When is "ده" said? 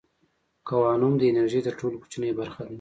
2.65-2.69